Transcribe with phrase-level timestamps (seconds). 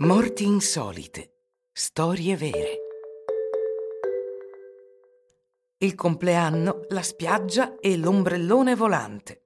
[0.00, 1.32] Morti insolite.
[1.72, 2.78] Storie vere.
[5.78, 9.42] Il compleanno, la spiaggia e l'ombrellone volante.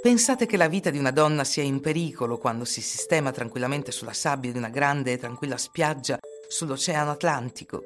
[0.00, 4.14] Pensate che la vita di una donna sia in pericolo quando si sistema tranquillamente sulla
[4.14, 7.82] sabbia di una grande e tranquilla spiaggia sull'Oceano Atlantico?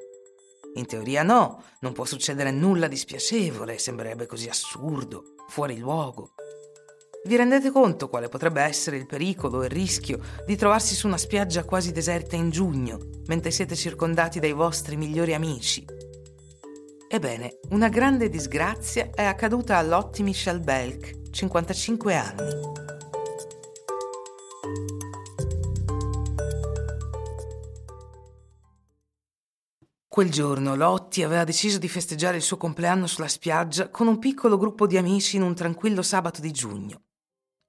[0.75, 6.31] In teoria no, non può succedere nulla di spiacevole, sembrerebbe così assurdo, fuori luogo.
[7.27, 11.17] Vi rendete conto quale potrebbe essere il pericolo e il rischio di trovarsi su una
[11.17, 15.85] spiaggia quasi deserta in giugno, mentre siete circondati dai vostri migliori amici?
[17.09, 22.75] Ebbene, una grande disgrazia è accaduta a Lottie Michelle Belk, 55 anni.
[30.07, 34.57] Quel giorno Lottie aveva deciso di festeggiare il suo compleanno sulla spiaggia con un piccolo
[34.57, 37.01] gruppo di amici in un tranquillo sabato di giugno.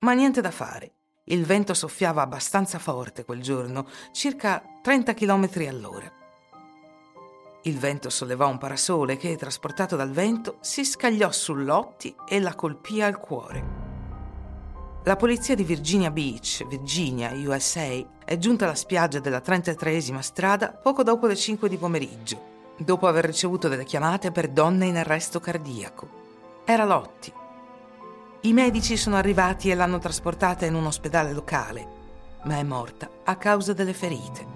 [0.01, 0.93] Ma niente da fare.
[1.25, 6.11] Il vento soffiava abbastanza forte quel giorno, circa 30 km all'ora.
[7.63, 12.55] Il vento sollevò un parasole che, trasportato dal vento, si scagliò su Lotti e la
[12.55, 13.87] colpì al cuore.
[15.03, 17.89] La polizia di Virginia Beach, Virginia, USA,
[18.25, 22.41] è giunta alla spiaggia della 33esima strada poco dopo le 5 di pomeriggio,
[22.79, 26.09] dopo aver ricevuto delle chiamate per donne in arresto cardiaco.
[26.65, 27.33] Era Lotti,
[28.43, 31.87] i medici sono arrivati e l'hanno trasportata in un ospedale locale,
[32.45, 34.47] ma è morta a causa delle ferite.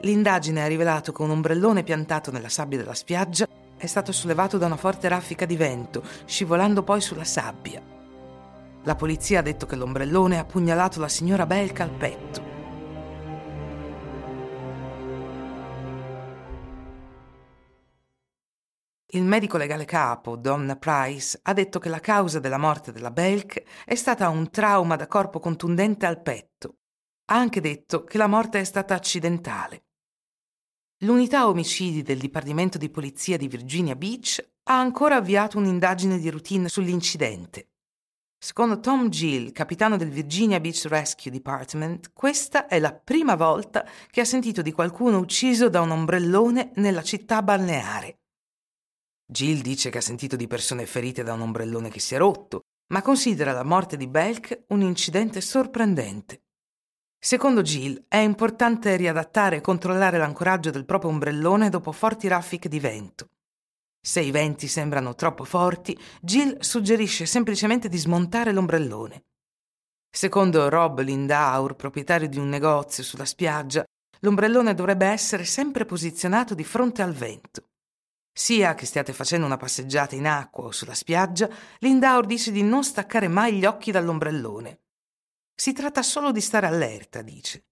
[0.00, 4.66] L'indagine ha rivelato che un ombrellone piantato nella sabbia della spiaggia è stato sollevato da
[4.66, 7.80] una forte raffica di vento, scivolando poi sulla sabbia.
[8.82, 12.55] La polizia ha detto che l'ombrellone ha pugnalato la signora Belka al petto.
[19.10, 23.62] Il medico legale capo, Donna Price, ha detto che la causa della morte della Belk
[23.84, 26.78] è stata un trauma da corpo contundente al petto.
[27.26, 29.84] Ha anche detto che la morte è stata accidentale.
[31.04, 36.68] L'unità omicidi del Dipartimento di Polizia di Virginia Beach ha ancora avviato un'indagine di routine
[36.68, 37.68] sull'incidente.
[38.36, 44.20] Secondo Tom Gill, capitano del Virginia Beach Rescue Department, questa è la prima volta che
[44.20, 48.18] ha sentito di qualcuno ucciso da un ombrellone nella città balneare.
[49.26, 52.60] Jill dice che ha sentito di persone ferite da un ombrellone che si è rotto,
[52.92, 56.42] ma considera la morte di Belk un incidente sorprendente.
[57.18, 62.78] Secondo Jill è importante riadattare e controllare l'ancoraggio del proprio ombrellone dopo forti raffiche di
[62.78, 63.30] vento.
[64.00, 69.24] Se i venti sembrano troppo forti, Jill suggerisce semplicemente di smontare l'ombrellone.
[70.08, 73.84] Secondo Rob Lindaur, proprietario di un negozio sulla spiaggia,
[74.20, 77.64] l'ombrellone dovrebbe essere sempre posizionato di fronte al vento.
[78.38, 81.48] Sia che stiate facendo una passeggiata in acqua o sulla spiaggia,
[81.78, 84.82] Lindaur dice di non staccare mai gli occhi dall'ombrellone.
[85.54, 87.64] Si tratta solo di stare allerta, dice.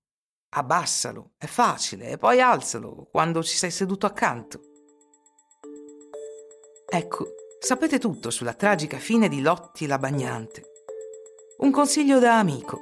[0.54, 4.60] Abbassalo, è facile, e poi alzalo quando ci sei seduto accanto.
[6.88, 7.26] Ecco,
[7.60, 10.62] sapete tutto sulla tragica fine di Lotti la bagnante.
[11.58, 12.80] Un consiglio da amico.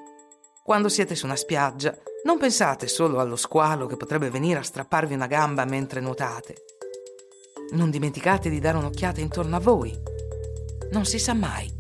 [0.63, 5.15] Quando siete su una spiaggia, non pensate solo allo squalo che potrebbe venire a strapparvi
[5.15, 6.72] una gamba mentre nuotate
[7.73, 9.97] non dimenticate di dare un'occhiata intorno a voi.
[10.91, 11.72] Non si sa mai.